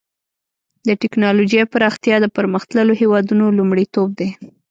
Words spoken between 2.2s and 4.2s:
د پرمختللو هېوادونو لومړیتوب